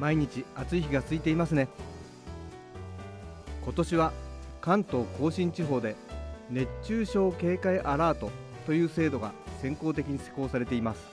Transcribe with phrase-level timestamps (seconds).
[0.00, 1.68] 毎日暑い日が続いていますね。
[3.64, 4.12] 今年は
[4.60, 5.96] 関東甲信地方で
[6.50, 8.30] 熱中症警戒アラート
[8.66, 11.06] という制度が先行的に施行されています。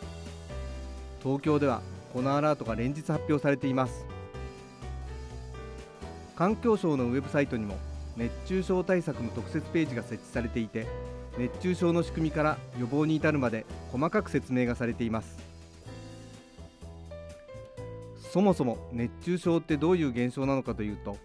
[1.21, 1.81] 東京では
[2.13, 4.05] このアラートが連日発表されています。
[6.35, 7.77] 環境省のウェブサイトにも
[8.15, 10.87] 熱中症対策の特設ページが設置されていて
[11.37, 15.48] 熱中症の仕組みから予防に至るまで細かく説明がされています。
[18.31, 21.17] そもそも熱中症ってどういう現象なのかというと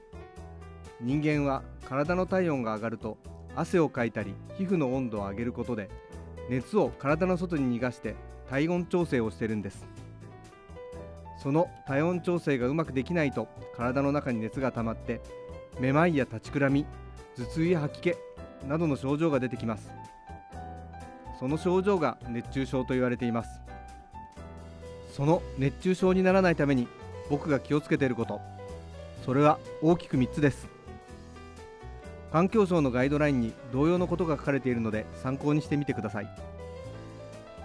[1.02, 3.19] 人間は体の体温が上がると
[3.55, 5.91] 汗をかいたり皮膚の温度を上げることで
[6.48, 8.14] 熱を体の外に逃がして
[8.48, 9.86] 体温調整をしてるんです。
[11.42, 15.20] その体温調整がうまくできないと体の中に熱が溜まって
[15.78, 16.86] めまいや立ちくらみ
[17.36, 18.16] 頭痛や吐き気
[18.66, 19.91] などの症状が出てきます。
[21.38, 23.60] その症状が熱中症と言われています。
[25.15, 26.89] その熱中症にならないために
[27.31, 28.41] 僕が気をつけていること。
[29.25, 30.67] それは大きく3つです。
[32.33, 36.29] 環境省のガイドラインに同様のことが書かれているので参考にしてみてください。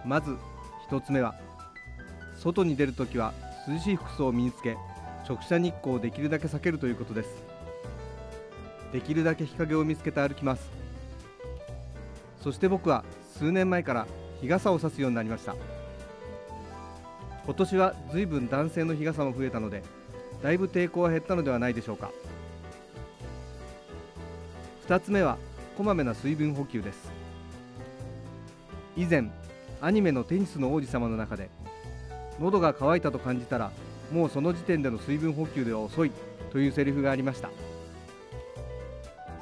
[0.05, 0.37] まず
[0.91, 1.33] 1つ目は
[2.37, 3.33] 外に出るときは
[3.67, 4.77] 涼しい服装を身につけ
[5.27, 7.29] 直射日光をできるだけ避けるということです。
[8.93, 10.69] できるだけ日陰を見つけて歩きます。
[12.43, 13.03] そして僕は
[13.39, 14.07] 数年前から
[14.39, 15.55] 日傘を差すようになりました。
[17.49, 19.81] 今年は随分男性の日傘も増えたので
[20.43, 22.11] だいぶ抵抗は減ったのではないでしょうか。
[24.87, 25.39] 2つ目は
[25.75, 27.11] こまめな水分補給です。
[28.95, 29.31] 以前
[29.81, 31.49] アニメのテニスの王子様の中で
[32.39, 33.71] 喉が渇いたと感じたら
[34.13, 36.11] もうその時点での水分補給では遅い
[36.51, 37.49] というセリフがありました。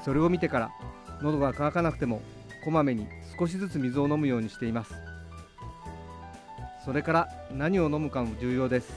[0.06, 0.72] それを見てから
[1.22, 2.22] 喉が渇かなくても
[2.64, 3.06] こまめに
[3.38, 5.07] 少しずつ水を飲むようにしています。
[6.88, 8.94] それから何を飲むかも重要です。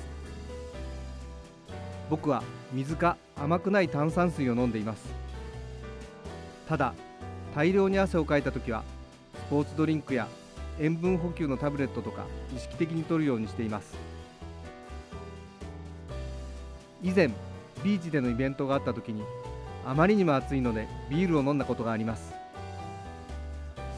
[2.08, 5.12] 僕は水か甘くない炭酸水を飲んでいます。
[6.68, 6.94] ただ
[7.52, 8.84] 大量に汗をかいた時は
[9.34, 10.28] スポーツドリンクや
[10.78, 13.96] 塩分補給のタブレットとか意識的に摂るようにしています。
[17.02, 17.26] 以前
[17.82, 19.24] ビーチでのイベントがあった時に
[19.84, 22.32] あまりにも暑いのでビールを飲んだことがあります。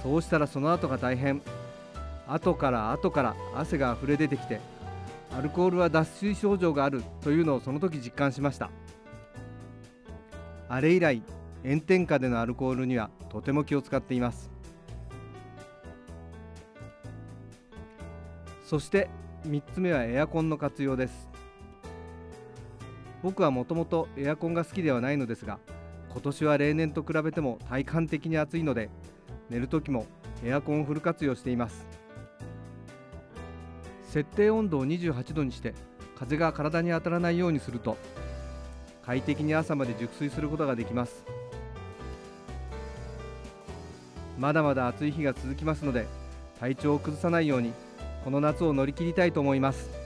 [0.02, 1.42] そうしたらその後が大変。
[2.26, 4.60] 後から後から汗が溢れ出てきて
[5.36, 8.70] アルコールは脱水症状があるというのをその時実感しました。
[10.68, 11.22] あれ以来
[11.64, 14.50] 炎天下でのアルコールにはとても気を使っています。
[18.64, 19.10] そして
[19.46, 21.28] 3つ目はエアコンの活用です。
[23.22, 25.58] 僕はもともとエアコンが好きではないのですが
[26.10, 28.90] 今年は例年と比べても体感的に暑いので
[29.48, 30.06] 寝る時も
[30.44, 31.86] エアコンをフル活用しています。
[34.12, 35.72] 設定温度を28度にして
[36.18, 37.96] 風が体に当たらないようにすると
[39.06, 41.24] 快適に朝まで熟睡することができます。
[44.38, 46.06] まだまだ暑い日が続きますので
[46.60, 47.72] 体調を崩さないように
[48.22, 50.01] この夏を乗り切りたいと思います。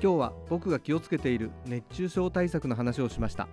[0.00, 3.48] 今日は僕が気をつけている熱中症対策の話をしました。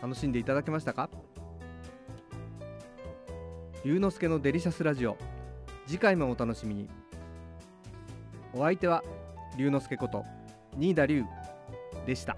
[0.00, 1.10] 楽しんでいただけましたか？
[3.84, 5.18] 龍之介のデリシャスラジオ。
[5.86, 6.88] 次回もお楽しみに。
[8.54, 9.04] お相手は
[9.58, 10.24] 龍之介こと
[10.78, 11.22] 新田龍
[12.06, 12.36] でした。